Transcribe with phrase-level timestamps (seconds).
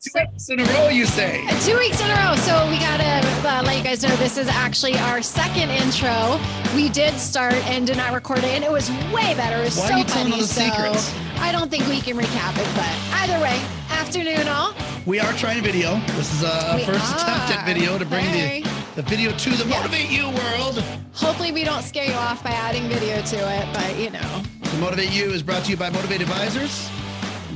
[0.00, 1.40] Two weeks in a row, you say.
[1.62, 2.36] Two weeks in a row.
[2.36, 6.38] So we gotta uh, let you guys know this is actually our second intro.
[6.76, 9.62] We did start and did not record it, and it was way better.
[9.62, 10.34] It was Why so are you telling funny.
[10.34, 11.12] all the so secrets?
[11.40, 13.60] I don't think we can recap it, but either way,
[13.90, 14.72] afternoon all.
[15.04, 15.96] We are trying video.
[16.14, 18.62] This is a We first attempt at video to bring Hey.
[18.62, 19.82] the, the video to the Yes.
[19.82, 20.78] Motivate You world.
[21.14, 24.78] Hopefully, we don't scare you off by adding video to it, but you know, The
[24.78, 26.88] Motivate You is brought to you by Motivate Advisors,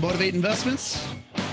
[0.01, 1.07] Motivate Investments.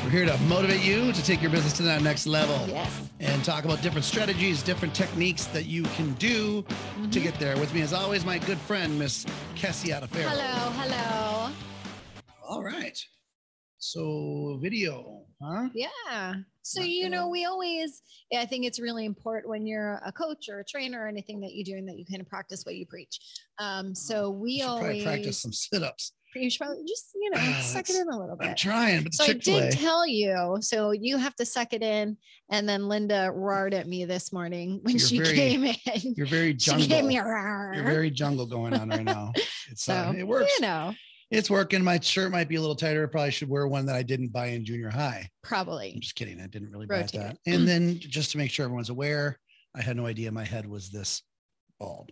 [0.03, 3.09] We're here to motivate you to take your business to that next level yes.
[3.19, 7.09] and talk about different strategies, different techniques that you can do Mm-hmm.
[7.09, 7.57] to get there.
[7.57, 10.29] With me, as always, my good friend, Miss Cassie Adafero.
[10.29, 11.51] Hello, hello.
[12.47, 12.97] All right.
[13.79, 15.69] So, video, huh?
[15.73, 16.35] Yeah.
[16.67, 18.01] So, Not you know, we always,
[18.31, 21.39] yeah, I think it's really important when you're a coach or a trainer or anything
[21.41, 23.19] that you're doing that you kind of practice what you preach.
[23.59, 26.13] Um, so we You should probably always, practice some sit-ups.
[26.33, 28.47] you should probably just, you know, Ah, suck it in a little bit.
[28.47, 29.69] I'm trying, but So I Chick-fil-A.
[29.69, 32.17] did tell you, so you have to suck it in.
[32.49, 36.13] And then Linda roared at me this morning when You're she very came in.
[36.17, 36.87] You're very She jungle.
[36.87, 37.23] gave me a
[37.75, 39.33] You're very jungle going on right now.
[39.69, 40.51] It's so uh, it works.
[40.59, 40.95] You know,
[41.31, 41.83] It's working.
[41.83, 43.03] My shirt might be a little tighter.
[43.03, 45.29] I probably should wear one that I didn't buy in junior high.
[45.43, 45.91] Probably.
[45.93, 46.39] I'm just kidding.
[46.39, 47.37] I didn't really buy that.
[47.45, 49.39] And then just to make sure everyone's aware,
[49.75, 51.23] I had no idea my head was this
[51.79, 52.11] bald.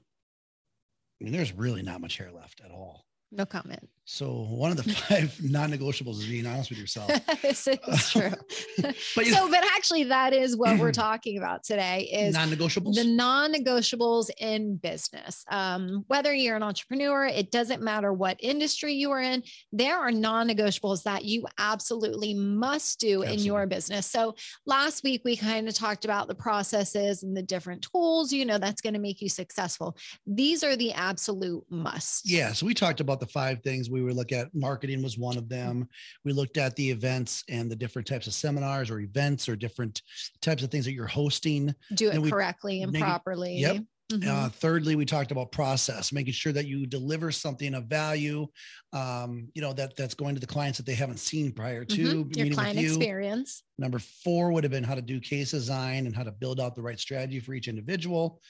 [1.21, 3.05] I mean, there's really not much hair left at all.
[3.35, 3.89] No comment.
[4.05, 7.09] So one of the five non-negotiables is being honest with yourself.
[7.41, 8.31] this is true.
[9.15, 12.95] But so, but actually, that is what we're talking about today is non-negotiables.
[12.95, 15.45] the non-negotiables in business.
[15.49, 19.43] Um, whether you're an entrepreneur, it doesn't matter what industry you are in.
[19.71, 24.07] There are non-negotiables that you absolutely must do in your business.
[24.07, 28.33] So last week we kind of talked about the processes and the different tools.
[28.33, 29.95] You know that's going to make you successful.
[30.27, 32.23] These are the absolute musts.
[32.25, 32.53] Yeah.
[32.53, 34.53] So we talked about the five things we would look at.
[34.53, 35.87] Marketing was one of them.
[36.25, 40.01] We looked at the events and the different types of seminars or events or different
[40.41, 41.73] types of things that you're hosting.
[41.93, 43.55] Do it And we- correctly and properly.
[43.59, 43.83] Yep.
[44.11, 44.27] Mhm.
[44.27, 48.45] Uh, thirdly, we talked about process, making sure that you deliver something of value,
[48.91, 52.25] um, you know, that that's going to the clients that they haven't seen prior to
[52.25, 52.35] Mhm.
[52.35, 52.87] Your client you.
[52.89, 53.63] experience.
[53.77, 56.75] Number four would have been how to do case design and how to build out
[56.75, 58.41] the right strategy for each individual.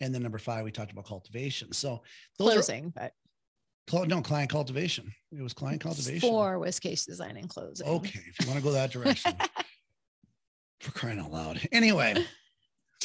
[0.00, 1.72] And then number five, we talked about cultivation.
[1.72, 2.02] So
[2.38, 3.12] those Closing, but are cl-
[3.92, 5.12] no client cultivation.
[5.36, 6.20] It was client cultivation.
[6.20, 7.86] four was case design and closing.
[7.86, 9.34] Okay, if you want to go that direction.
[10.80, 11.60] For crying out loud.
[11.72, 12.24] Anyway,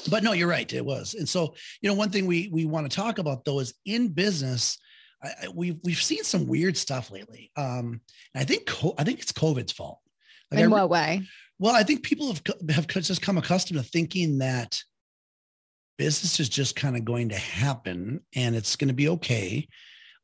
[0.10, 0.72] but no, you're right.
[0.72, 1.14] It was.
[1.14, 4.08] And so, you know, one thing we we want to talk about though is in
[4.10, 4.78] business,
[5.22, 7.52] I, I- we've we've seen some weird stuff lately.
[7.58, 8.00] Um,
[8.34, 10.00] and I think co- I think it's COVID's fault.
[10.52, 11.24] Like, I In re- what way?
[11.60, 14.80] well, I think people have have just come accustomed to thinking that
[15.98, 19.68] business is just kind of going to happen and it's going to be okay.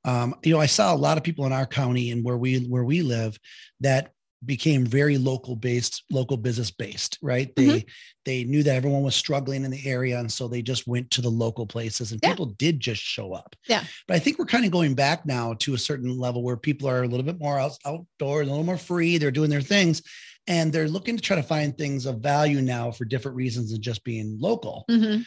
[0.03, 2.59] Um, you know, I saw a lot of people in our county and where we
[2.66, 3.38] where we live
[3.81, 4.12] that
[4.44, 7.56] became very local based, local business based, right?
[7.56, 7.88] They Mm-hmm.
[8.25, 11.22] they knew that everyone was struggling in the area, and so they just went to
[11.22, 12.29] the local places, and Yeah.
[12.29, 13.56] people did just show up.
[13.67, 13.84] Yeah.
[14.07, 16.90] But I think we're kind of going back now to a certain level where people
[16.90, 19.19] are a little bit more out, outdoors, a little more free.
[19.19, 20.01] They're doing their things,
[20.47, 23.81] and they're looking to try to find things of value now for different reasons than
[23.84, 24.85] just being local.
[24.90, 25.23] Mhm.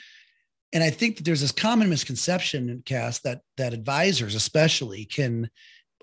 [0.75, 5.49] And I think that there's this common misconception in cast that that advisors especially can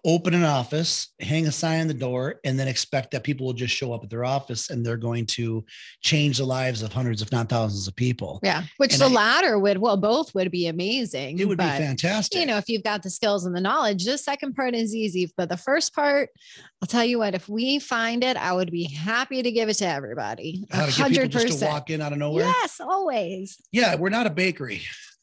[0.04, 3.54] open an office, hang a sign on the door, and then expect that people will
[3.54, 5.64] just show up at their office and they're going to
[6.02, 8.40] change the lives of hundreds, if not thousands of people.
[8.42, 8.64] Yeah.
[8.78, 11.38] Which And the I- latter would, well, both would be amazing.
[11.38, 12.40] It would but, be fantastic.
[12.40, 15.32] You know, if you've got the skills and the knowledge, the second part is easy.
[15.38, 16.30] But the first part,
[16.82, 19.76] I'll tell you what, if we find it, I would be happy to give it
[19.76, 20.66] to everybody.
[20.72, 22.46] How to get people hundred just to walk in out of nowhere.
[22.46, 23.58] Yes, always.
[23.72, 24.82] Yeah, we're not a bakery,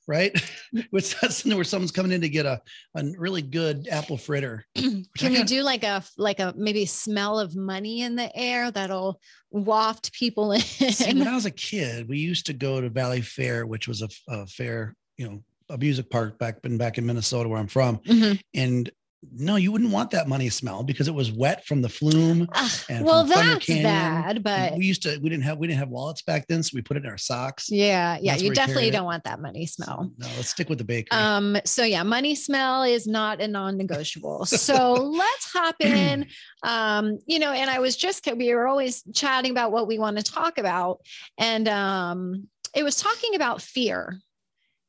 [0.09, 0.33] right?
[0.93, 2.61] It's not something where someone's coming in to get a,
[2.97, 4.65] a really good apple fritter.
[4.75, 8.71] Can we kinda- do like a like a maybe smell of money in the air
[8.71, 9.21] that'll
[9.51, 10.61] waft people in?
[10.61, 14.09] See, when I was a kid, we used to go to Valleyfair, which was a,
[14.29, 17.99] a fair, you know, a music park back in back in Minnesota where I'm from.
[17.99, 18.41] Mhm.
[18.55, 18.91] And
[19.33, 22.49] no, you wouldn't want that money smell because it was wet from the flume.
[22.89, 25.89] And well, that's Canyon, bad, but we used to we didn't have we didn't have
[25.89, 27.71] wallets back then, so we put it in our socks.
[27.71, 30.13] yeah, yeah, you definitely don't want that money smell.
[30.19, 31.19] No, let's stick with the bakery.
[31.19, 34.47] Um, so yeah, money smell is not a non-negotiable.
[34.69, 36.27] So let's hop in.
[36.63, 40.17] Um, you know, and I was just we were always chatting about what we want
[40.19, 41.01] to talk about,
[41.39, 44.19] and um, it was talking about fear.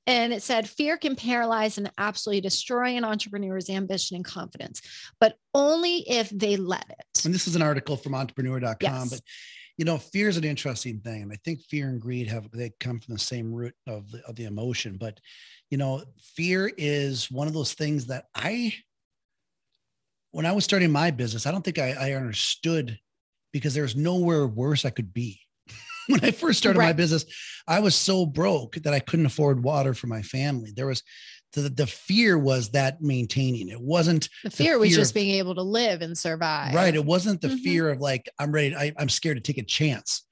[0.09, 4.81] And it said fear can paralyze and absolutely destroy an entrepreneur's ambition and confidence,
[5.19, 7.25] but only if they let it.
[7.25, 9.09] and this is an article from entrepreneur.com, Yes.
[9.11, 9.21] but
[9.77, 11.21] you know, fear is an interesting thing.
[11.21, 14.21] And I think fear and greed have they come from the same root of the,
[14.25, 14.97] of the emotion.
[14.97, 15.19] But
[15.69, 18.73] you know, fear is one of those things that I,
[20.31, 22.97] when I was starting my business, I don't think I, I understood
[23.53, 25.39] because there's nowhere worse I could be.
[26.21, 26.87] when I first started right.
[26.87, 27.25] my business,
[27.67, 30.71] I was so broke that I couldn't afford water for my family.
[30.75, 31.03] There was
[31.53, 33.69] the, the fear was that maintaining.
[33.69, 36.73] It wasn't the fear, the fear was just of, being able to live and survive.
[36.73, 36.95] Right.
[36.95, 37.57] It wasn't the mm-hmm.
[37.57, 40.25] fear of like i'm ready I, i'm scared to take a chance.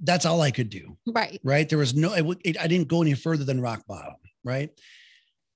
[0.00, 0.96] That's all i could do.
[1.06, 1.40] Right.
[1.42, 1.68] Right?
[1.68, 4.16] There was no it, it, i didn't go any further than rock bottom.
[4.44, 4.70] Right?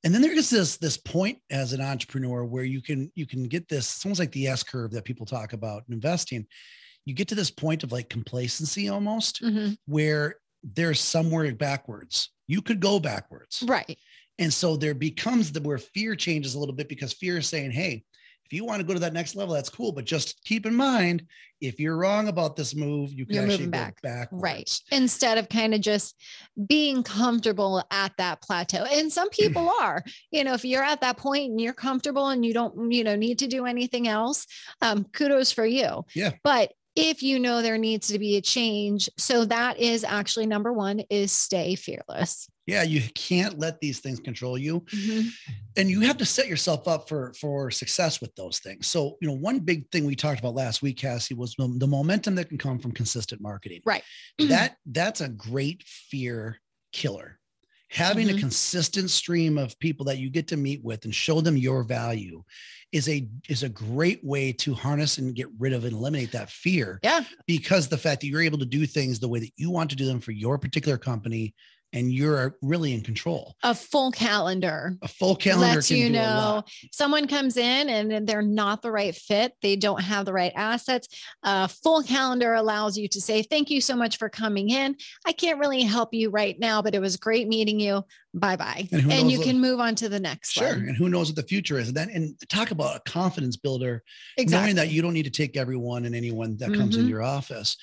[0.04, 3.68] And then there's this this point as an entrepreneur where you can you can get
[3.68, 6.46] this it's almost like the s curve that people talk about in investing
[7.04, 9.72] you get to this point of like complacency almost mm-hmm.
[9.86, 12.30] where there's somewhere backwards.
[12.46, 13.64] You could go backwards.
[13.66, 13.98] Right.
[14.38, 17.70] And so there becomes the where fear changes a little bit because fear is saying
[17.70, 18.04] hey
[18.44, 20.74] if you want to go to that next level that's cool but just keep in
[20.74, 21.24] mind
[21.60, 24.02] if you're wrong about this move you can you're actually back.
[24.02, 24.78] go right.
[24.90, 26.20] instead of kind of just
[26.68, 28.84] being comfortable at that plateau.
[28.84, 32.44] And some people are you know if you're at that point and you're comfortable and
[32.44, 34.46] you don't you know need to do anything else
[34.80, 36.04] um kudos for you.
[36.14, 36.32] Yeah.
[36.42, 39.08] But if you know there needs to be a change.
[39.16, 42.48] So that is actually number one is stay fearless.
[42.66, 44.80] Yeah you can't let these things control you.
[44.80, 45.28] Mm-hmm.
[45.76, 48.88] and you have to set yourself up for for success with those things.
[48.88, 51.86] So you know one big thing we talked about last week cassie was the, the
[51.86, 53.80] momentum that can come from consistent marketing.
[53.84, 54.02] Right.
[54.38, 56.58] That that's a great fear
[56.92, 57.38] killer
[57.92, 58.38] having mm-hmm.
[58.38, 61.82] a consistent stream of people that you get to meet with and show them your
[61.82, 62.42] value
[62.90, 66.50] is a is a great way to harness and get rid of and eliminate that
[66.50, 66.98] fear.
[67.02, 67.24] Yeah.
[67.46, 69.96] Because the fact that you're able to do things the way that you want to
[69.96, 71.54] do them for your particular company
[71.92, 73.56] and you're really in control.
[73.62, 74.96] A full calendar.
[75.02, 79.54] A full calendar lets you know someone comes in and they're not the right fit.
[79.60, 81.08] They don't have the right assets.
[81.42, 84.96] A full calendar allows you to say, "Thank you so much for coming in.
[85.26, 88.04] I can't really help you right now, but it was great meeting you.
[88.34, 90.52] Bye bye." And, and you what, can move on to the next.
[90.52, 90.68] Sure.
[90.68, 90.88] One.
[90.88, 91.88] And who knows what the future is?
[91.88, 94.02] And then and talk about a confidence builder,
[94.38, 94.66] exactly.
[94.66, 97.04] knowing that you don't need to take everyone and anyone that comes mm-hmm.
[97.04, 97.76] in your office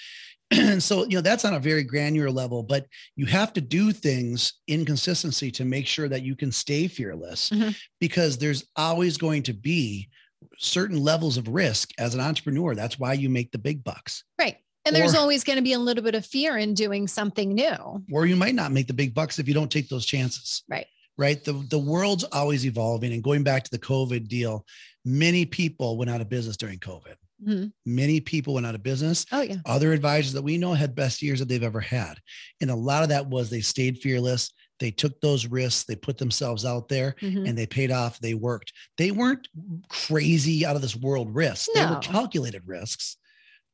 [0.52, 2.86] and so you know that's on a very granular level but
[3.16, 7.50] you have to do things in consistency to make sure that you can stay fearless
[7.50, 7.70] mm-hmm.
[8.00, 10.10] because there's always going to be
[10.58, 12.76] certain levels of risk as an entrepreneur.
[12.76, 14.24] That's why you make the big bucks.
[14.38, 14.58] Right.
[14.86, 17.54] And there's or, always going to be a little bit of fear in doing something
[17.54, 18.04] new.
[18.12, 20.64] Or you might not make the big bucks if you don't take those chances.
[20.70, 20.88] Right.
[21.18, 21.44] Right?
[21.44, 24.66] The, the world's always evolving and going back to the covid deal
[25.06, 27.68] many people went out of business during covid Mm-hmm.
[27.86, 29.26] Many people went out of business.
[29.32, 29.58] Oh, yeah.
[29.66, 32.18] Other advisors that we know had best years that they've ever had.
[32.62, 34.52] And a lot of that was they stayed fearless.
[34.80, 35.84] They took those risks.
[35.84, 37.46] They put themselves out there mm-hmm.
[37.46, 38.20] and they paid off.
[38.20, 38.74] They worked.
[38.98, 39.48] They weren't
[39.90, 41.70] crazy out of this world risks.
[41.74, 41.86] No.
[41.86, 43.18] They were calculated risks,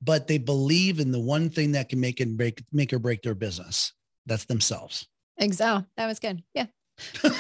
[0.02, 3.22] but they believe in the one thing that can make and break, make or break
[3.22, 3.94] their business.
[4.26, 5.08] That's themselves.
[5.38, 5.86] Exactly.
[5.98, 6.42] That was good.
[6.54, 6.66] Yeah.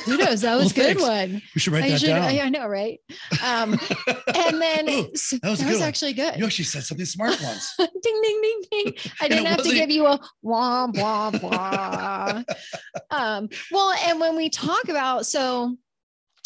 [0.06, 0.42] Who knows?
[0.42, 1.42] That was well, good one.
[1.54, 2.24] We should write I that should, down.
[2.24, 3.00] I, I know, right?
[3.44, 3.74] Um,
[4.36, 6.38] and then Ooh, that was, that was actually good.
[6.38, 7.75] You actually said something smart once.
[7.78, 8.94] ding, ding, ding, ding.
[9.22, 12.44] I didn't have to give you a wah, wah, wah.
[13.12, 15.78] um, well, and when we talk about, so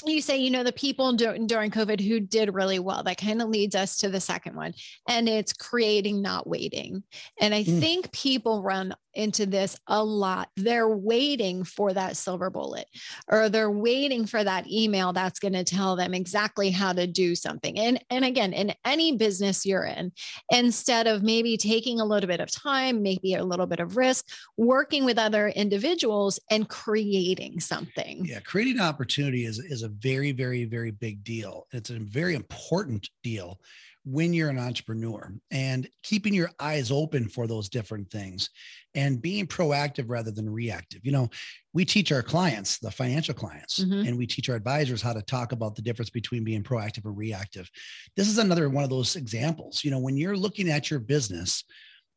[0.06, 3.04] you say, you know, the people during, during COVID who did really well.
[3.04, 4.74] That kind of leads us to the second one,
[5.08, 7.04] and it's creating, not waiting.
[7.40, 7.80] And I mm.
[7.80, 10.50] think people run into this a lot.
[10.56, 12.88] They're waiting for that silver bullet,
[13.28, 17.36] or they're waiting for that email that's going to tell them exactly how to do
[17.36, 17.78] something.
[17.80, 20.12] And, and again, in any business you're in,
[20.52, 24.28] instead of maybe taking a little bit of time, maybe a little bit of risk,
[24.58, 28.26] working with other individuals and creating something.
[28.26, 31.68] Yeah, creating opportunity is, is a very, very, very big deal.
[31.72, 33.60] It's a very important deal
[34.06, 38.50] when you're an entrepreneur and keeping your eyes open for those different things
[38.96, 41.02] and being proactive rather than reactive.
[41.04, 41.30] You know,
[41.74, 44.08] we teach our clients, the financial clients, mm-hmm.
[44.08, 47.16] and we teach our advisors how to talk about the difference between being proactive and
[47.16, 47.70] reactive.
[48.16, 49.84] This is another one of those examples.
[49.84, 51.64] You know, when you're looking at your business,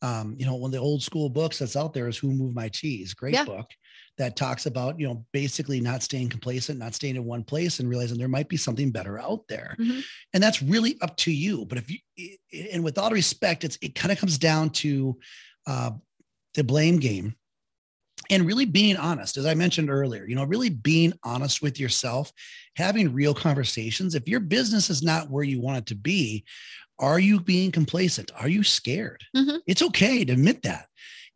[0.02, 2.54] um, you know, one of the old school books that's out there is Who Moved
[2.54, 3.14] My Cheese.
[3.14, 3.44] Great yeah.
[3.44, 3.70] book
[4.18, 7.88] that talks about, you know, basically not staying complacent, not staying in one place and
[7.88, 9.74] realizing there might be something better out there.
[9.78, 10.00] Mm-hmm.
[10.34, 11.64] And that's really up to you.
[11.64, 12.36] But if you,
[12.72, 15.18] and with all respect, it's, it kind of comes down to
[15.66, 15.92] uh,
[16.54, 17.36] the blame game
[18.30, 22.32] and really being honest as i mentioned earlier you know really being honest with yourself
[22.76, 26.44] having real conversations if your business is not where you want it to be
[27.02, 28.30] are you being complacent?
[28.38, 29.22] Are you scared?
[29.36, 29.56] Mm-hmm.
[29.66, 30.86] It's okay to admit that.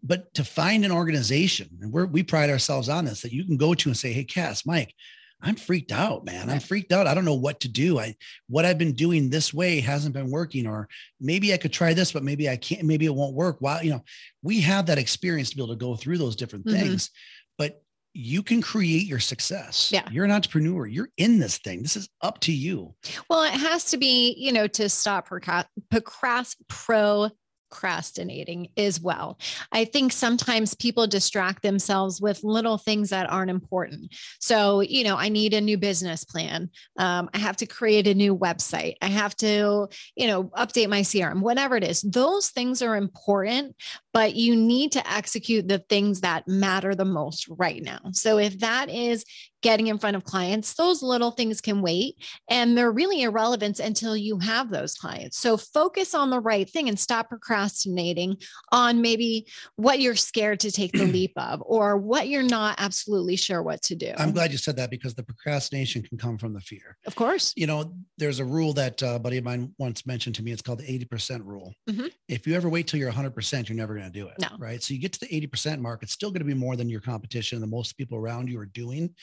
[0.02, 3.56] But to find an organization, and we we pride ourselves on this, that you can
[3.56, 4.94] go to and say, Hey, Cass, Mike,
[5.42, 6.48] I'm freaked out, man.
[6.48, 7.06] I'm freaked out.
[7.06, 7.98] I don't know what to do.
[7.98, 8.14] I
[8.48, 10.88] what I've been doing this way hasn't been working, or
[11.20, 13.56] maybe I could try this, but maybe I can't, maybe it won't work.
[13.60, 14.04] While you know,
[14.42, 16.78] we have that experience to be able to go through those different mm-hmm.
[16.78, 17.10] things.
[17.58, 17.82] But
[18.16, 19.90] you can create your success.
[19.92, 20.08] Yeah.
[20.10, 20.86] You're an entrepreneur.
[20.86, 21.82] You're in this thing.
[21.82, 22.94] This is up to you.
[23.28, 27.30] Well, it has to be, you know, to stop procrast, procrast, pro
[27.70, 29.38] procrastinating as well.
[29.72, 34.14] I think sometimes people distract themselves with little things that aren't important.
[34.40, 36.70] So, you know, I need a new business plan.
[36.98, 38.94] Um, I have to create a new website.
[39.02, 42.02] I have to, you know, update my CRM, whatever it is.
[42.02, 43.76] Those things are important,
[44.16, 48.00] but you need to execute the things that matter the most right now.
[48.12, 49.26] So, if that is
[49.66, 52.14] getting in front of clients, those little things can wait
[52.48, 55.38] and they're really irrelevant until you have those clients.
[55.38, 58.36] So focus on the right thing and stop procrastinating
[58.70, 63.34] on maybe what you're scared to take the leap of or what you're not absolutely
[63.34, 64.12] sure what to do.
[64.16, 66.96] I'm glad you said that because the procrastination can come from the fear.
[67.04, 67.52] Of course.
[67.56, 70.52] You know, there's a rule that uh, a buddy of mine once mentioned to me.
[70.52, 71.74] It's called the 80% rule.
[71.90, 72.06] Mm-hmm.
[72.28, 74.34] If you ever wait till you're 100%, you're never going to do it.
[74.40, 74.48] No.
[74.58, 74.82] Right.
[74.82, 77.00] So you get to the 80% mark, it's still going to be more than your
[77.00, 79.14] competition and the most people around you are doing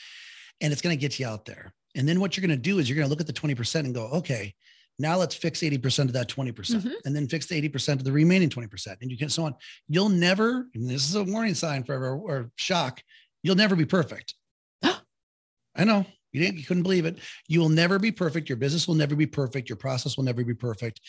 [0.60, 1.74] and it's going to get you out there.
[1.94, 3.74] And then what you're going to do is you're going to look at the 20%
[3.80, 4.54] and go, okay,
[4.98, 8.04] now let's fix 80% of that 20% mm hmm and then fix the 80% of
[8.04, 8.96] the remaining 20%.
[9.00, 9.54] And you can so on.
[9.88, 13.02] You'll never, and this is a warning sign for or, or shock,
[13.42, 14.34] you'll never be perfect.
[14.82, 17.18] I know you didn't, you couldn't believe it.
[17.46, 18.48] You will never be perfect.
[18.48, 19.68] Your business will never be perfect.
[19.68, 21.00] Your process will never be perfect.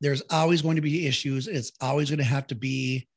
[0.00, 1.48] There's always going to be issues.
[1.48, 3.08] It's always going to have to be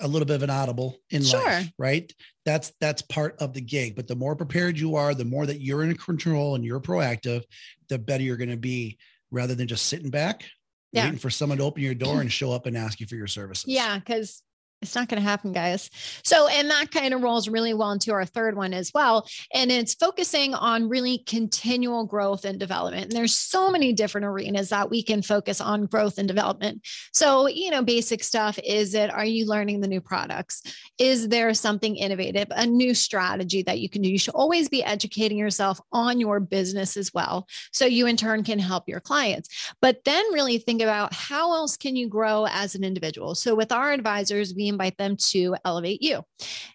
[0.00, 1.42] a little bit of an audible in sure.
[1.42, 2.12] life, right?
[2.44, 3.96] That's that's part of the gig.
[3.96, 7.42] But the more prepared you are, the more that you're in control and you're proactive,
[7.88, 8.98] the better you're going to be
[9.30, 10.44] rather than just sitting back
[10.92, 11.04] yeah.
[11.04, 13.26] waiting for someone to open your door and show up and ask you for your
[13.26, 13.66] services.
[13.66, 14.42] Yeah, because
[14.80, 15.90] it's not going to happen, guys.
[16.22, 19.26] So, and that kind of rolls really well into our third one as well.
[19.52, 23.04] And it's focusing on really continual growth and development.
[23.04, 26.86] And there's so many different arenas that we can focus on growth and development.
[27.12, 30.62] So, you know, basic stuff is it, are you learning the new products?
[30.96, 34.10] Is there something innovative, a new strategy that you can do?
[34.10, 37.48] You should always be educating yourself on your business as well.
[37.72, 39.48] So you in turn can help your clients.
[39.80, 43.34] But then really think about how else can you grow as an individual?
[43.34, 46.22] So with our advisors, we invite them to elevate you.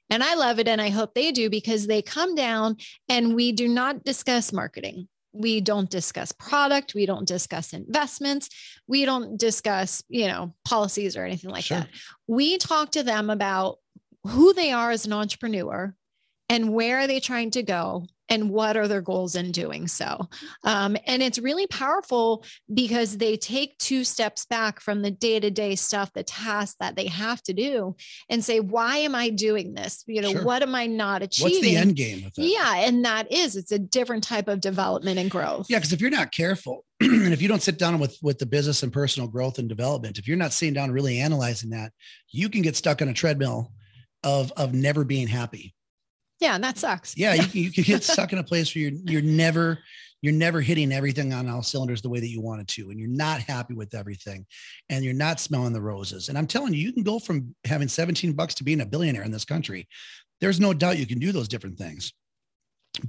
[0.10, 0.68] And I love it.
[0.68, 2.78] And I hope they do because they come down
[3.10, 5.08] and we do not discuss marketing.
[5.34, 6.94] We don't discuss product.
[6.94, 8.50] We don't discuss investments.
[8.88, 11.80] We don't discuss, you know, policies or anything like sure.
[11.80, 11.90] that.
[12.28, 13.80] We talk to them about
[14.28, 15.96] who they are as an entrepreneur
[16.50, 20.30] and where are they trying to go and what are their goals in doing so.
[20.64, 25.52] Um, and it's really powerful because they take two steps back from the day to
[25.52, 27.96] day stuff, the tasks that they have to do,
[28.30, 30.04] and say, why am I doing this?
[30.08, 30.44] You know, sure.
[30.44, 31.54] what am I not achieving?
[31.54, 32.32] What's the end game?
[32.38, 32.76] Yeah.
[32.78, 35.68] And that is, it's a different type of development and growth.
[35.70, 35.78] Yeah.
[35.78, 38.84] Because if you're not careful, and if you don't sit down with with the business
[38.84, 41.92] and personal growth and development, if you're not sitting down really analyzing that,
[42.30, 43.72] you can get stuck on a treadmill
[44.24, 45.74] of of never being happy
[46.44, 47.18] yeah, and that sucks.
[47.18, 49.80] Yeah, you, you can get stuck in a place where you're you're never
[50.22, 53.08] you're never hitting everything on all cylinders the way that you wanted to, and you're
[53.08, 54.46] not happy with everything,
[54.90, 56.28] and you're not smelling the roses.
[56.28, 59.24] And I'm telling you, you can go from having 17 bucks to being a billionaire
[59.24, 59.88] in this country.
[60.42, 62.12] There's no doubt you can do those different things,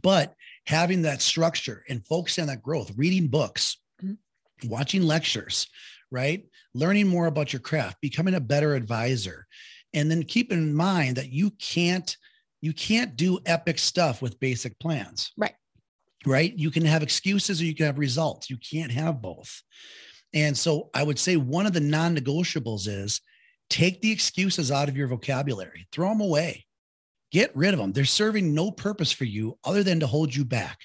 [0.01, 0.35] but
[0.67, 4.69] having that structure and focusing on that growth, reading books, mm-hmm.
[4.69, 5.67] watching lectures,
[6.13, 9.47] right, learning more about your craft, becoming a better advisor,
[9.93, 12.17] and then keep in mind that you can't
[12.65, 15.33] you can't do epic stuff with basic plans.
[15.37, 15.53] Right.
[16.25, 16.55] Right.
[16.57, 18.49] You can have excuses or you can have results.
[18.49, 19.63] You can't have both.
[20.33, 23.21] And so I would say one of the non negotiables is
[23.69, 26.65] take the excuses out of your vocabulary, throw them away,
[27.31, 27.93] get rid of them.
[27.93, 30.79] They're serving no purpose for you other than to hold you back.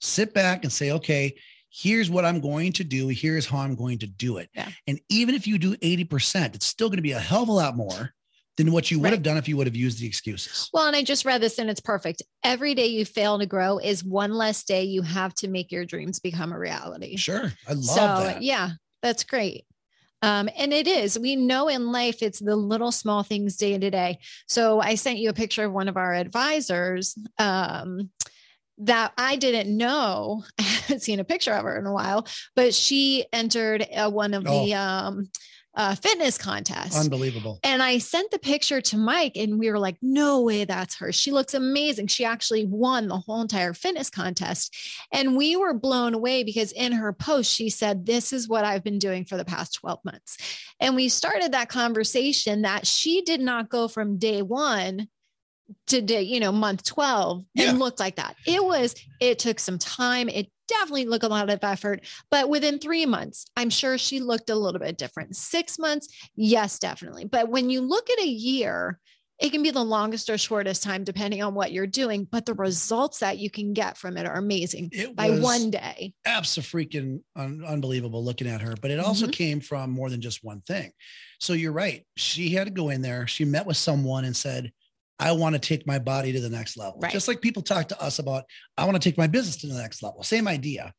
[0.00, 1.34] Sit back and say, okay,
[1.70, 3.08] here's what I'm going to do.
[3.08, 4.48] Here's how I'm going to do it.
[4.54, 4.68] Yeah.
[4.86, 7.52] And even if you do 80%, it's still going to be a hell of a
[7.52, 8.14] lot more
[8.56, 9.12] than what you would right.
[9.12, 10.70] have done if you would have used the excuses.
[10.72, 12.22] Well, and I just read this and it's perfect.
[12.42, 15.84] Every day you fail to grow is one less day you have to make your
[15.84, 17.16] dreams become a reality.
[17.16, 17.52] Sure.
[17.68, 18.42] I love so, that.
[18.42, 18.70] Yeah,
[19.02, 19.64] that's great.
[20.22, 23.90] Um, and it is, we know in life, it's the little small things day to
[23.90, 24.18] day.
[24.48, 27.18] So I sent you a picture of one of our advisors.
[27.38, 28.10] Um,
[28.78, 30.42] that I didn't know.
[30.58, 34.34] I haven't seen a picture of her in a while, but she entered uh, one
[34.34, 34.64] of oh.
[34.64, 35.28] the um,
[35.76, 36.98] uh, fitness contest.
[36.98, 37.58] Unbelievable.
[37.62, 41.12] And I sent the picture to Mike, and we were like, no way, that's her.
[41.12, 42.06] She looks amazing.
[42.06, 44.76] She actually won the whole entire fitness contest.
[45.12, 48.84] And we were blown away because in her post, she said, This is what I've
[48.84, 50.36] been doing for the past 12 months.
[50.80, 55.08] And we started that conversation that she did not go from day one
[55.88, 57.70] to day, you know, month 12 yeah.
[57.70, 58.36] and looked like that.
[58.46, 60.28] It was, it took some time.
[60.28, 64.50] It definitely looked a lot of effort, but within three months, I'm sure she looked
[64.50, 65.36] a little bit different.
[65.36, 67.24] Six months, yes, definitely.
[67.26, 68.98] But when you look at a year,
[69.40, 72.54] it can be the longest or shortest time depending on what you're doing, but the
[72.54, 76.14] results that you can get from it are amazing It by one day.
[76.24, 79.32] absolutely un- unbelievable looking at her, but it also Mhm.
[79.32, 80.92] came from more than just one thing.
[81.40, 82.06] So you're right.
[82.16, 83.26] She had to go in there.
[83.26, 84.72] She met with someone and said,
[85.18, 86.98] I want to take my body to the next level.
[87.00, 87.12] Right.
[87.12, 88.44] Just like people talk to us about,
[88.76, 90.22] I want to take my business to the next level.
[90.22, 90.92] Same idea.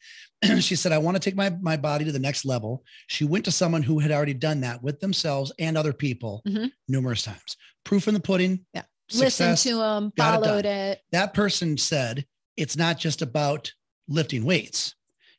[0.61, 2.83] she said, I want to take my, my body to the next level.
[3.07, 6.71] She went to someone who had already done that with themselves and other people Mhm.
[6.87, 7.57] numerous times.
[7.83, 8.65] Proof in the pudding.
[8.73, 8.83] Yeah.
[9.09, 9.65] Success.
[9.65, 11.01] Listen to them, got it followed it.
[11.11, 12.25] that person said
[12.57, 13.71] it's not just about
[14.07, 14.95] lifting weights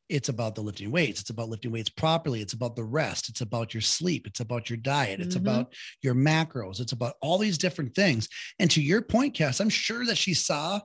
[0.08, 3.40] it's about the lifting weights it's about lifting weights properly it's about the rest it's
[3.40, 5.40] about your sleep it's about your diet it's Mhm.
[5.40, 5.72] about
[6.02, 10.04] your macros it's about all these different things and to your point cass i'm sure
[10.06, 10.80] that she saw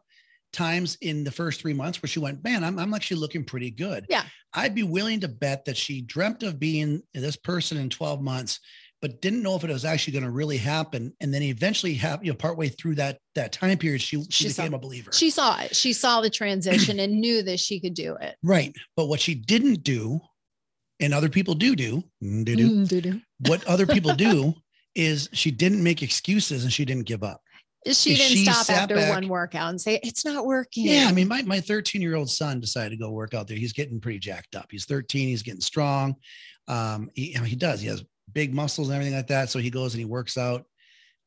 [0.53, 3.71] times in the first three months where she went man i'm, I'm actually looking pretty
[3.71, 4.23] good Yeah.
[4.53, 8.59] i'd be willing to bet that she dreamt of being this person in 12 months
[9.01, 12.23] but didn't know if it was actually going to really happen and then eventually have
[12.23, 15.11] you know partway through that that time period she, she, She saw- became a believer
[15.13, 15.75] She saw it.
[15.75, 18.35] She saw the transition and knew that she could do it.
[18.43, 18.73] Right.
[18.95, 20.19] But what she didn't do,
[20.99, 23.21] and other people do do, mm, do do, Mm, doo-doo.
[23.47, 24.53] what other people do
[24.95, 27.41] is she didn't make excuses and she didn't give up.
[27.91, 30.85] She didn't she stop after back- one workout and say, it's not working.
[30.85, 31.07] Yeah.
[31.09, 33.57] I mean, my, my 13 year old son decided to go work out there.
[33.57, 34.67] He's getting pretty jacked up.
[34.69, 35.27] He's 13.
[35.29, 36.15] He's getting strong.
[36.67, 37.81] Um, he, I mean, he does.
[37.81, 39.49] He has big muscles and everything like that.
[39.49, 40.65] So he goes and he works out.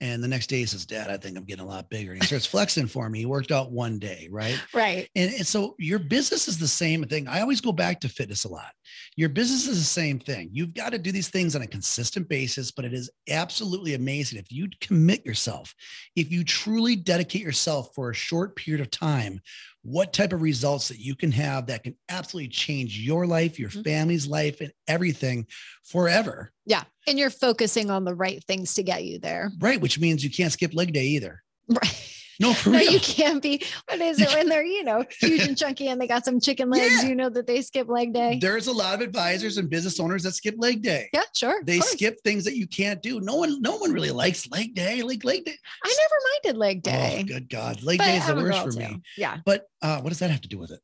[0.00, 2.12] And the next day he says, Dad, I think I'm getting a lot bigger.
[2.12, 3.20] And he starts flexing for me.
[3.20, 4.60] He worked out one day, right?
[4.74, 5.08] right.
[5.14, 7.28] And, and so your business is the same thing.
[7.28, 8.72] I always go back to fitness a lot.
[9.16, 10.50] Your business is the same thing.
[10.52, 14.38] You've got to do these things on a consistent basis, but it is absolutely amazing
[14.38, 15.74] if you commit yourself,
[16.16, 19.40] if you truly dedicate yourself for a short period of time,
[19.82, 23.68] what type of results that you can have that can absolutely change your life, your
[23.70, 23.84] Mhm.
[23.84, 25.46] family's life, and everything
[25.82, 26.52] forever.
[26.64, 26.84] Yeah.
[27.06, 29.52] And you're focusing on the right things to get you there.
[29.58, 29.80] Right.
[29.80, 31.42] Which means you can't skip leg day either.
[31.68, 32.03] Right.
[32.40, 32.92] No, for No, real.
[32.92, 33.62] you can't be.
[33.88, 36.70] What is it when they're, you know, huge and chunky and they got some chicken
[36.70, 37.02] legs?
[37.02, 37.08] Yeah.
[37.08, 38.38] You know that they skip leg day.
[38.40, 41.08] There's a lot of advisors and business owners that skip leg day.
[41.12, 41.62] Yeah, sure.
[41.64, 43.20] they skip things that you can't do.
[43.20, 45.02] No one, no one really likes leg day.
[45.02, 45.54] Like leg day.
[45.84, 46.14] I never
[46.52, 47.18] minded leg day.
[47.20, 47.82] Oh, good God.
[47.82, 48.78] Leg but day is the I'm worst for too.
[48.78, 49.02] me.
[49.16, 49.38] Yeah.
[49.44, 50.80] But uh, what does that have to do with it?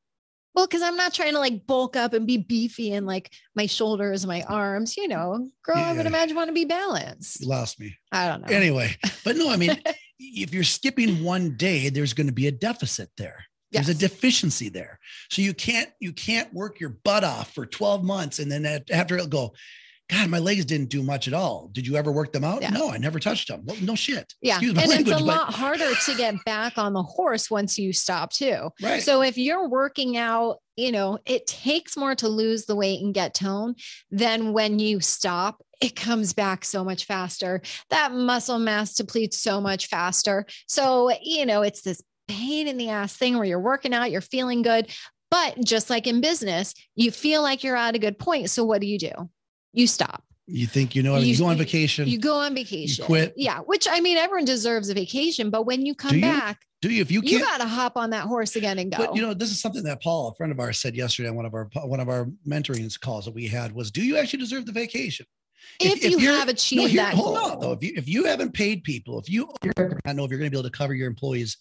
[0.54, 3.66] Well, because I'm not trying to like bulk up and be beefy and like my
[3.66, 6.06] shoulders, my arms, you know, girl, I would Yeah.
[6.08, 7.40] imagine want to be balanced.
[7.40, 7.96] You lost me.
[8.10, 8.54] I don't know.
[8.54, 9.80] Anyway, but no, I mean,
[10.20, 13.44] if you're skipping one day, there's going to be a deficit there.
[13.72, 14.98] There's a deficiency there.
[15.30, 19.16] So you can't you can't work your butt off for 12 months and then after
[19.16, 19.52] it'll go,
[20.10, 21.68] God, my legs didn't do much at all.
[21.72, 22.62] Did you ever work them out?
[22.62, 22.70] Yeah.
[22.70, 23.62] No, I never touched them.
[23.64, 24.34] Well, no shit.
[24.42, 24.56] Yeah.
[24.56, 27.50] Excuse my and language, it's a but- lot harder to get back on the horse
[27.50, 28.70] once you stop too.
[28.82, 29.02] Right.
[29.02, 33.14] So if you're working out, you know, it takes more to lose the weight and
[33.14, 33.74] get tone
[34.10, 35.62] than when you stop.
[35.80, 37.62] It comes back so much faster.
[37.90, 40.44] That muscle mass depletes so much faster.
[40.66, 44.20] So, you know, it's this pain in the ass thing where you're working out, you're
[44.20, 44.90] feeling good.
[45.30, 48.50] But just like in business, you feel like you're at a good point.
[48.50, 49.12] So what do you do?
[49.72, 50.24] You stop.
[50.46, 52.08] you think you know you, You- go on vacation.
[52.08, 53.04] You go on vacation.
[53.04, 53.34] quit.
[53.36, 53.60] Yeah.
[53.60, 55.50] Which I mean, everyone deserves a vacation.
[55.50, 56.22] But when you come Do you?
[56.22, 58.98] back, do you if you you got to hop on that horse again and go.
[59.06, 61.36] But you know, this is something that Paul, a friend of ours, said yesterday on
[61.36, 64.40] one of our one of our mentoring calls that we had was, "Do you actually
[64.40, 65.26] deserve the vacation?"
[65.78, 67.50] if, you you're- have No, achieved here- that hold goal.
[67.52, 67.72] on though.
[67.72, 69.48] If you if you haven't paid people, if you
[70.04, 71.58] I know if you're going to be able to cover your employees'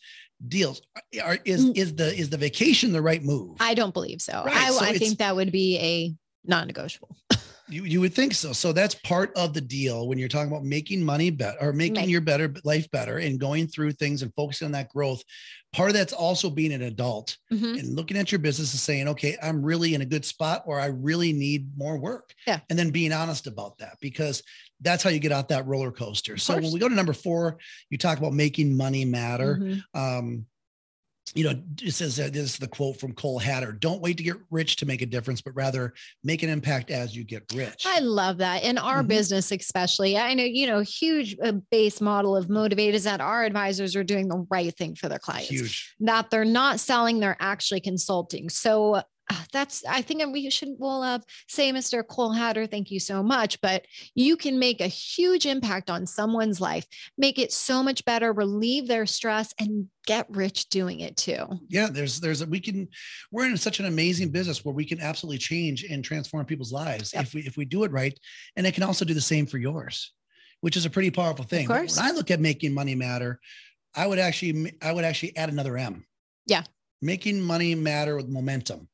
[0.48, 0.82] deals,
[1.24, 1.78] are, is Mm.
[1.78, 3.58] is the is the vacation the right move?
[3.60, 4.42] I don't believe so.
[4.46, 6.16] Right, I, so I think that would be a
[6.50, 7.16] non-negotiable.
[7.70, 8.54] You you would think so.
[8.54, 11.96] So that's part of the deal when you're talking about making money better or making
[11.98, 12.10] Right.
[12.10, 15.24] your better life better and going through things and focusing on that growth.
[15.72, 17.80] Part of that's also being an adult Mhm.
[17.80, 20.80] and looking at your business and saying, okay, I'm really in a good spot or
[20.80, 22.34] I really need more work.
[22.48, 22.60] Yeah.
[22.70, 24.42] And then being honest about that because
[24.82, 26.38] that's how you get out that roller coaster.
[26.38, 27.60] So when we go to number four,
[27.92, 29.58] you talk about making money matter.
[29.62, 29.84] Mhm.
[29.94, 30.46] Um,
[31.36, 34.24] you know, it says uh, this is the quote from Cole Hatter don't wait to
[34.24, 37.84] get rich to make a difference, but rather make an impact as you get rich.
[37.86, 38.64] I love that.
[38.64, 39.08] In our Mhm.
[39.08, 43.44] business, especially, I know, you know, huge uh, base model of motivate is that our
[43.44, 45.50] advisors are doing the right thing for their clients.
[45.50, 45.96] Huge.
[46.02, 48.50] that they're not selling, they're actually consulting.
[48.50, 49.02] So
[49.52, 52.06] that's, I think we should, we'll uh, say, Mr.
[52.08, 53.60] Cole Hatter, thank you so much.
[53.62, 56.86] But you can make a huge impact on someone's life,
[57.18, 61.46] make it so much better, relieve their stress, and get rich doing it too.
[61.70, 62.88] yeah there's there's a we can
[63.32, 67.14] we're in such an amazing business where we can absolutely change and transform people's lives
[67.14, 67.24] Yep.
[67.24, 68.18] if we if we do it right
[68.56, 70.12] and it can also do the same for yours
[70.62, 73.40] which is a pretty powerful thing when i look at making money matter
[73.96, 76.04] i would actually i would actually add another m
[76.48, 76.64] Yeah.
[77.04, 78.89] making money matter with momentum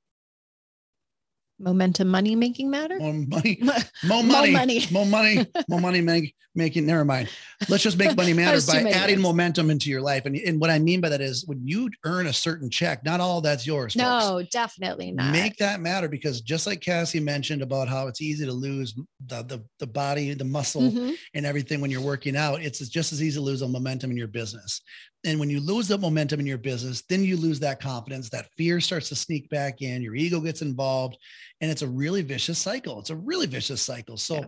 [1.58, 3.00] Momentum money making matter?
[3.00, 3.60] More money,
[4.04, 7.30] more More money, more money, more money, make, making, never mind.
[7.70, 9.24] Let's just make money matter by adding words.
[9.24, 10.26] momentum into your life.
[10.26, 13.20] And, and what I mean by that is when you earn a certain check, not
[13.20, 13.94] all that's yours.
[13.94, 14.04] folks.
[14.04, 15.32] No, definitely not.
[15.32, 18.94] Make that matter because just like Cassie mentioned about how it's easy to lose
[19.26, 21.14] the, the, the body, the muscle, Mhm.
[21.34, 24.18] and everything when you're working out, it's just as easy to lose a momentum in
[24.18, 24.82] your business.
[25.26, 28.30] And when you lose the momentum in your business, then you lose that confidence.
[28.30, 30.04] That fear starts to sneak back in.
[30.04, 31.18] Your ego gets involved,
[31.62, 33.00] and it's a really vicious cycle.
[33.00, 34.18] It's a really vicious cycle.
[34.18, 34.46] So, Yeah.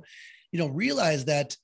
[0.52, 1.56] you know, realize that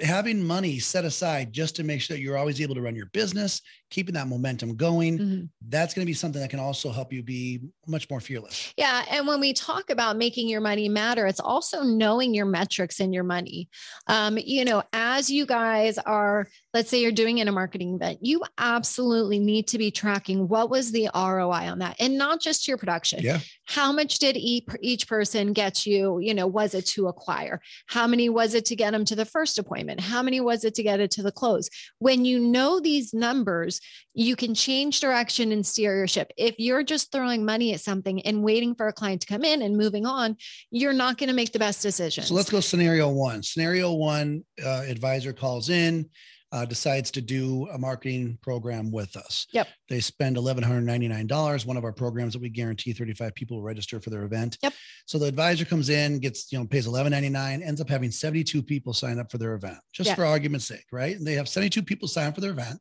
[0.00, 3.06] having money set aside just to make sure that you're always able to run your
[3.06, 5.48] business, keeping that momentum going, Mhm.
[5.68, 8.72] that's going to be something that can also help you be much more fearless.
[8.76, 9.04] Yeah.
[9.10, 13.14] And when we talk about making your money matter, it's also knowing your metrics and
[13.14, 13.68] your money.
[14.08, 18.18] Um, you know, as you guys are, let's say you're doing in a marketing event,
[18.22, 22.66] you absolutely need to be tracking what was the ROI on that and not just
[22.66, 23.22] your production.
[23.22, 23.40] Yeah.
[23.66, 26.18] How much did each, each person get you?
[26.18, 27.60] You know, was it to acquire?
[27.86, 29.85] How many was it to get them to the first appointment?
[29.98, 31.68] How many was it to get it to the close?
[31.98, 33.80] When you know these numbers,
[34.14, 36.32] you can change direction and steer your ship.
[36.36, 39.62] If you're just throwing money at something and waiting for a client to come in
[39.62, 40.36] and moving on,
[40.70, 42.28] you're not going to make the best decisions.
[42.28, 43.42] So let's go scenario one.
[43.42, 46.08] Scenario one, uh, advisor calls in,
[46.56, 49.46] uh, decides to do a marketing program with us.
[49.52, 49.68] Yep.
[49.90, 51.66] They spend $1,199.
[51.66, 54.56] One of our programs that we guarantee 35 people register for their event.
[54.62, 54.72] Yep.
[55.04, 58.94] So the advisor comes in, gets, you know, pays $11.99, ends up having 72 people
[58.94, 60.14] sign up for their event, just Yeah.
[60.14, 61.14] for argument's sake, right?
[61.14, 62.80] And they have 72 people sign up for their event.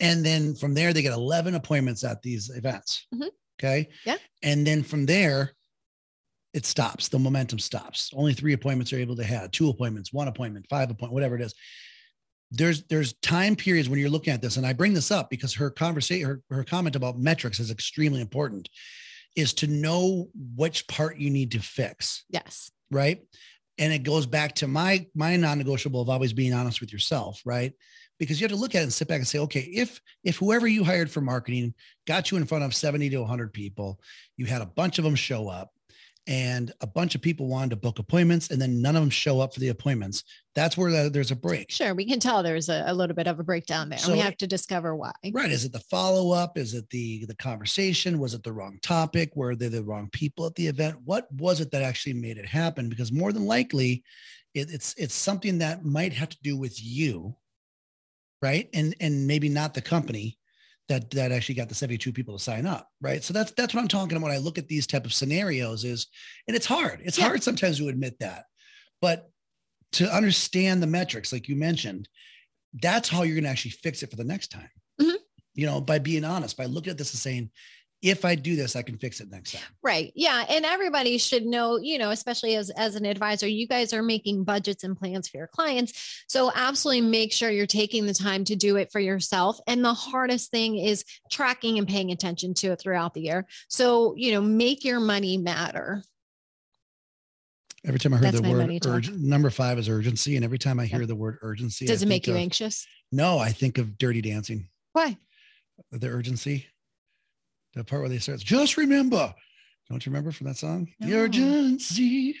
[0.00, 3.06] And then from there, they get 11 appointments at these events.
[3.14, 3.30] Mhm.
[3.58, 3.88] Okay.
[4.04, 4.18] Yeah.
[4.42, 5.54] And then from there,
[6.52, 7.08] it stops.
[7.08, 8.10] The momentum stops.
[8.14, 11.42] Only three appointments are able to have two appointments, one appointment, five appointment, whatever it
[11.42, 11.54] is.
[12.50, 15.54] There's there's time periods when you're looking at this, and I bring this up because
[15.54, 18.68] her conversation, her, her comment about metrics is extremely important.
[19.34, 22.70] Is to know which part you need to fix, yes.
[22.92, 23.20] right?
[23.78, 27.72] And it goes back to my my non-negotiable of always being honest with yourself, right?
[28.20, 30.36] Because you have to look at it and sit back and say, okay, if if
[30.36, 31.74] whoever you hired for marketing
[32.06, 34.00] got you in front of 70 to 100 people,
[34.36, 35.73] you had a bunch of them show up,
[36.26, 39.40] and a bunch of people wanted to book appointments, and then none of them show
[39.40, 40.24] up for the appointments.
[40.54, 41.70] That's where the- there's a break.
[41.70, 41.94] Sure.
[41.94, 43.98] We can tell there's a, a little bit of a breakdown there.
[44.02, 45.12] and we have to discover why.
[45.32, 45.50] Right.
[45.50, 46.56] Is it the follow up?
[46.56, 48.18] Is it the the conversation?
[48.18, 49.32] Was it the wrong topic?
[49.36, 50.96] Were they the wrong people at the event?
[51.04, 52.88] What was it that actually made it happen?
[52.88, 54.02] Because more than likely,
[54.54, 57.36] it, it's it's something that might have to do with you,
[58.40, 58.68] right?
[58.72, 60.38] And and maybe not the company
[60.88, 63.22] that that actually got the 72 people to sign up, right?
[63.24, 65.84] So that's that's what I'm talking about when I look at these type of scenarios
[65.84, 66.08] is
[66.46, 67.00] and it's hard.
[67.04, 67.24] It's Yeah.
[67.24, 68.44] hard sometimes to admit that.
[69.00, 69.30] But
[69.92, 72.08] to understand the metrics like you mentioned,
[72.82, 74.70] that's how you're going to actually fix it for the next time.
[75.00, 75.16] Mhm.
[75.54, 77.50] You know, by being honest, by looking at this and saying,
[78.04, 79.62] if I do this, I can fix it next time.
[79.82, 80.12] Right.
[80.14, 80.44] Yeah.
[80.50, 84.44] And everybody should know, you know, especially as, as an advisor, you guys are making
[84.44, 86.22] budgets and plans for your clients.
[86.28, 89.58] So absolutely make sure you're taking the time to do it for yourself.
[89.66, 93.46] And the hardest thing is tracking and paying attention to it throughout the year.
[93.68, 96.02] So, you know, make your money matter.
[97.86, 100.36] Every time I heard That's the word urgent, number five is urgency.
[100.36, 102.86] And every time I hear the word urgency, I Does it make you of- anxious?
[103.10, 105.16] No, I think of dirty dancing, Why?
[105.90, 106.66] the urgency,
[107.74, 109.32] the part where they start, just remember.
[109.90, 110.88] Don't you remember from that song?
[111.00, 111.16] The No.
[111.18, 112.36] urgency.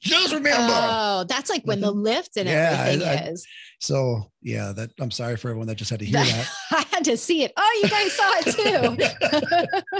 [0.00, 0.72] Just remember.
[0.74, 3.46] Oh, that's like when the lift and Yeah, everything I- is.
[3.80, 6.48] so yeah, that I'm sorry for everyone that just had to hear that.
[6.70, 7.52] I had to see it.
[7.56, 9.00] Oh, you guys saw it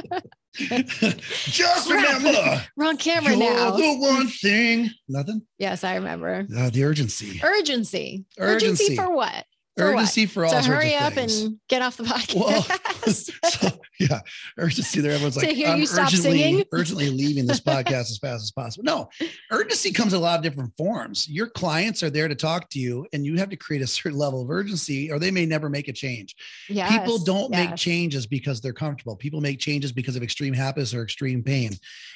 [0.13, 0.21] too.
[1.51, 2.63] just remember.
[2.77, 3.71] We're on camera You're now.
[3.77, 4.91] the one thing.
[5.09, 5.43] Nothing.
[5.59, 6.47] Yes, I remember.
[6.57, 7.41] Uh, the urgency.
[7.43, 8.25] Urgency.
[8.39, 8.97] Urgency, Urgency.
[8.97, 9.45] for what?
[9.77, 9.85] What?
[9.95, 13.31] urgency for all So hurry up and get off the Well, podcast.
[13.61, 13.69] so
[14.01, 14.21] yeah,
[14.57, 15.13] urgency there.
[15.13, 18.85] Everyone's like, I'm urgently, urgently leaving this podcast as fast as possible.
[18.85, 19.09] No,
[19.53, 21.29] urgency comes in a lot of different forms.
[21.29, 24.19] Your clients are there to talk to you, and you have to create a certain
[24.19, 26.35] level of urgency, or they may never make a change.
[26.71, 29.15] yes, People don't make changes because they're comfortable.
[29.17, 31.73] People make changes because of extreme happiness or extreme pain.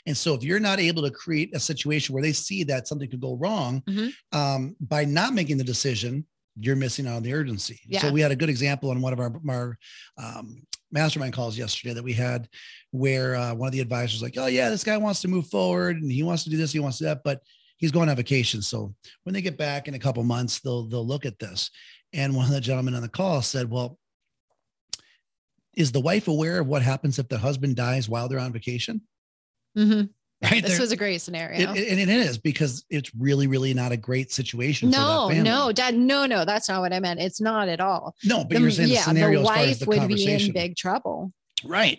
[0.07, 3.11] And so, if you're not able to create a situation where they see that something
[3.11, 4.12] could go wrong Mhm.
[4.33, 6.25] um, by not making the decision,
[6.59, 7.81] you're missing out on the urgency.
[8.01, 9.79] So, we had a good example on one of our, our
[10.19, 12.49] um, mastermind calls yesterday that we had
[12.91, 15.47] where uh, one of the advisors was like, Oh, yeah, this guy wants to move
[15.49, 17.41] forward and he wants to do this, he wants to do that, but
[17.79, 18.63] he's going on vacation.
[18.63, 21.71] So, when they get back in a couple months, they'll they'll look at this.
[22.13, 23.99] And one of the gentlemen on the call said, Well,
[25.77, 29.03] is the wife aware of what happens if the husband dies while they're on vacation?
[29.79, 30.11] Mhm.
[30.42, 30.62] Right.
[30.62, 31.74] This They're- was a great scenario.
[31.74, 34.90] it- and it is because it's really, really not a great situation.
[34.90, 37.20] for no, no, dad, no, no, that's not what I meant.
[37.20, 38.16] It's not at all.
[38.24, 38.38] no.
[38.44, 40.33] But The- you were saying the scenario the as far as wife the would be
[40.33, 41.33] in big trouble.
[41.64, 41.98] right?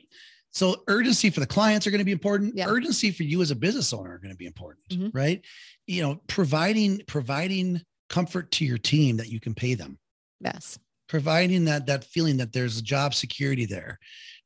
[0.54, 2.58] So urgency for the clients are going to be important.
[2.58, 2.66] Yeah.
[2.68, 5.12] Urgency for you as a business owner are going to be important, Mhm.
[5.14, 5.42] right?
[5.88, 9.98] You know, providing providing comfort to your team that you can pay them,
[10.44, 10.78] Yes.
[11.08, 14.00] providing that that feeling that there's job security there,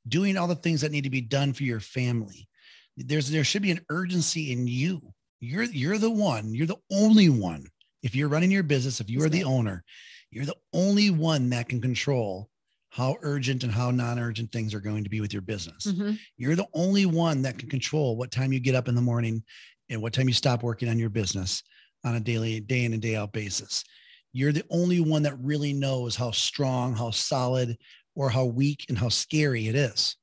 [0.08, 2.48] doing all the things that need to be done for your family.
[2.98, 5.14] There's there should be an urgency in you.
[5.40, 6.54] You're you're the one.
[6.54, 7.66] You're the only one.
[8.04, 9.84] If you're running your business, if you are the owner,
[10.32, 12.50] you're the only one that can control
[12.90, 15.86] how urgent and how non-urgent things are going to be with your business.
[15.86, 16.18] Mhm.
[16.38, 19.44] You're the only one that can control what time you get up in the morning
[19.90, 21.62] and what time you stop working on your business
[22.06, 23.84] on a daily, day in and day out basis.
[24.32, 27.78] You're the only one that really knows how strong, how solid,
[28.16, 30.16] or how weak and how scary it is.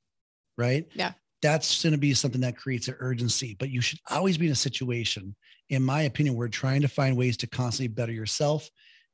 [0.56, 0.86] Right.
[0.94, 1.12] Yeah.
[1.42, 4.52] That's going to be something that creates an urgency, but you should always be in
[4.52, 5.34] a situation,
[5.70, 8.70] in my opinion, where trying to find ways to constantly better yourself,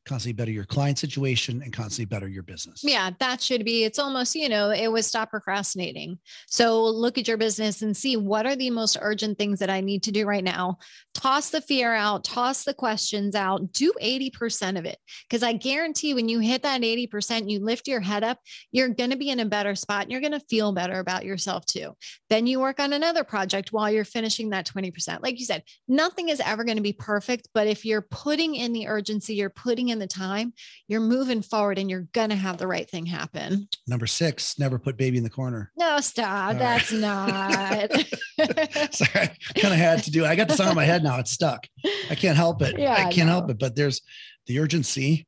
[0.08, 2.82] constantly better your client situation, and constantly better your business.
[2.82, 3.84] Yeah, that should be.
[3.84, 6.18] It's almost, you know, it was stop procrastinating.
[6.46, 9.80] So look at your business and see what are the most urgent things that I
[9.80, 10.78] need to do right now.
[11.14, 14.98] Toss the fear out, toss the questions out, do 80% of it.
[15.28, 18.38] Because I guarantee when you hit that 80%, you lift your head up,
[18.72, 21.24] you're going to be in a better spot and you're going to feel better about
[21.24, 21.94] yourself too.
[22.30, 25.22] Then you work on another project while you're finishing that 20%.
[25.22, 28.72] Like you said, nothing is ever going to be perfect, but if you're putting in
[28.72, 30.52] the urgency, you're putting in the time,
[30.86, 33.68] you're moving forward and you're going to have the right thing happen.
[33.86, 35.70] Number six, never put baby in the corner.
[35.76, 36.28] No, stop.
[36.28, 36.58] All right.
[36.58, 37.92] That's not.
[38.94, 40.28] Sorry, kind of had to do it.
[40.28, 41.18] I got the song in my head now.
[41.18, 41.66] It's stuck.
[42.10, 42.78] I can't help it.
[42.78, 43.58] Yeah, I can't help it.
[43.58, 44.00] But there's
[44.46, 45.26] the urgency.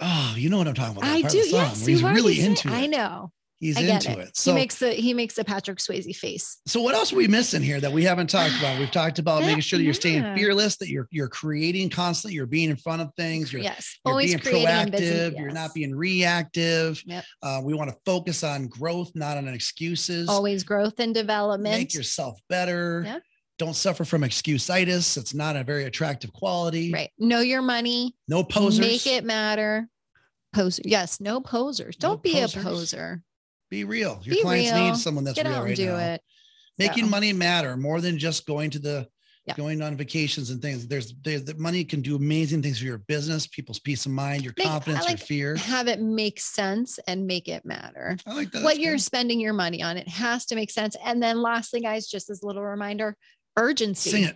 [0.00, 1.08] Oh, you know what I'm talking about.
[1.08, 1.38] I do.
[1.38, 2.74] Yes, he's you've really into it.
[2.74, 3.32] I know.
[3.62, 4.28] He's I get into it.
[4.28, 4.36] it.
[4.36, 6.58] So, he makes the he makes the Patrick Swayze face.
[6.66, 8.76] so what else are we missing here that we haven't talked about?
[8.80, 12.46] We've talked about making sure that you're staying fearless, that you're you're creating constantly, you're
[12.46, 15.04] being in front of things, you're yes, you're always being and busy.
[15.06, 17.00] proactive, you're not being reactive.
[17.06, 17.24] Yep.
[17.40, 20.28] Uh, we want to focus on growth, not on excuses.
[20.28, 21.76] always growth and development.
[21.78, 23.04] Make yourself better.
[23.06, 23.18] Yeah.
[23.58, 25.16] Don't suffer from excuse-itis.
[25.16, 26.92] It's not a very attractive quality.
[26.92, 27.10] right.
[27.16, 28.16] Know your money.
[28.26, 28.80] No posers.
[28.80, 29.88] Make it matter.
[30.52, 30.82] Poser.
[30.84, 31.20] Yes.
[31.20, 31.94] No posers.
[31.94, 32.56] Don't be posers.
[32.56, 33.22] a poser.
[33.72, 34.20] Be real.
[34.22, 34.84] Your Be clients real.
[34.84, 35.96] need someone that's Get real out right do now.
[35.98, 36.20] it.
[36.76, 39.08] Making So- money matter more than just going to the
[39.46, 39.54] Yeah.
[39.56, 40.86] going on vacations and things.
[40.86, 44.44] There's there's the money can do amazing things for your business, people's peace of mind,
[44.44, 45.56] your Make- confidence, like your fear.
[45.56, 48.18] Have it make sense and make it matter.
[48.26, 48.62] I like that.
[48.62, 49.96] what That's you're spending your money on.
[49.96, 50.94] It has to make sense.
[51.02, 53.16] And then lastly, guys, just as a little reminder,
[53.56, 54.30] urgency.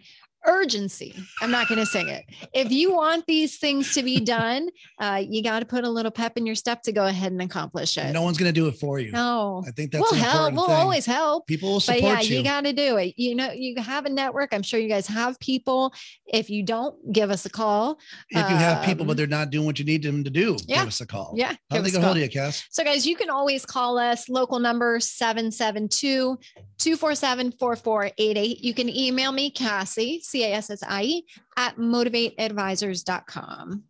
[0.47, 1.15] Urgency.
[1.43, 2.25] I'm not going to sing it.
[2.55, 4.69] If you want these things to be done,
[5.01, 7.43] uh, you got to put a little pep in your step to go ahead and
[7.43, 8.13] accomplish it.
[8.13, 9.11] No one's gonna do it for you.
[9.13, 9.65] No.
[9.67, 10.55] I think that's we'll help.
[10.55, 10.75] We'll thing.
[10.77, 11.47] always help.
[11.47, 12.39] People will support But yeah, you.
[12.39, 13.15] you got to do it.
[13.17, 14.53] You know, you have a network.
[14.55, 15.93] I'm sure you guys have people.
[16.27, 17.99] If you don't, give us a call.
[18.31, 20.57] if you have people, um, but they're not doing what you need them to do,
[20.67, 20.79] Yeah.
[20.81, 21.33] give us a call.
[21.37, 21.55] Yeah.
[21.71, 22.65] How do they get hold of you, Cass?
[22.71, 26.39] So, guys, you can always call us local number 772
[26.79, 28.61] 247 4488.
[28.65, 31.25] You can email me, Cassie, C A S S I E,
[31.57, 33.83] at motivateadvisors.com.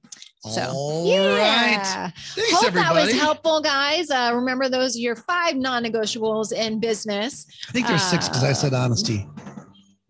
[0.42, 1.72] So, All right.
[1.72, 2.10] yeah.
[2.10, 2.94] Thanks, Hope everybody.
[2.94, 4.10] that was helpful, guys.
[4.10, 7.46] Uh, remember, those are your five non negotiables in business.
[7.68, 9.26] I think there's six because I said Um, honesty.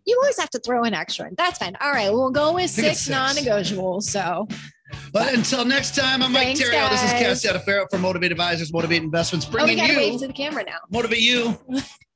[0.05, 1.31] You always have to throw an extra.
[1.37, 1.77] That's fine.
[1.81, 2.12] All right.
[2.12, 3.09] We'll go with six six.
[3.09, 4.03] non negotiables.
[4.05, 4.46] So,
[5.12, 6.88] But until next time, I'm Mike Terrio.
[6.90, 7.11] This is.
[7.12, 10.79] Cassie Adafaro for Motivate Advisors, Motivate Investments, oh, bringing wave you to the camera now.
[10.90, 11.59] motivate you.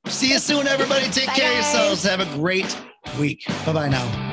[0.06, 1.06] See you soon, everybody.
[1.06, 2.02] Take Bye, care of yourselves.
[2.04, 2.76] Have a great
[3.18, 3.46] week.
[3.66, 4.29] Bye bye now.